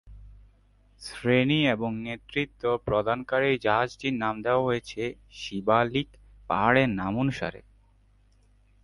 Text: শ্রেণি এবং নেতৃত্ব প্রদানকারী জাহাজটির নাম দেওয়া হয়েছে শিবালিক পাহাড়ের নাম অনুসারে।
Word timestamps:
শ্রেণি 1.01 1.59
এবং 1.67 1.91
নেতৃত্ব 1.97 2.63
প্রদানকারী 2.85 3.51
জাহাজটির 3.57 4.13
নাম 4.13 4.35
দেওয়া 4.41 4.63
হয়েছে 4.63 5.01
শিবালিক 5.31 6.07
পাহাড়ের 6.49 6.89
নাম 6.89 7.13
অনুসারে। 7.17 7.61